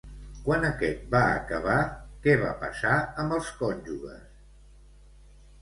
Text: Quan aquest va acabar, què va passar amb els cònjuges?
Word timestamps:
Quan 0.45 0.63
aquest 0.69 1.03
va 1.15 1.21
acabar, 1.33 1.75
què 2.25 2.35
va 2.45 2.53
passar 2.63 2.95
amb 3.25 3.37
els 3.39 3.53
cònjuges? 3.61 4.29